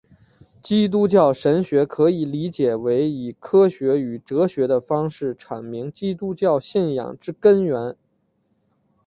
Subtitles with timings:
[0.63, 7.95] 基督教神学可以理解为以科学与哲学的方式阐明基督教信仰之根源。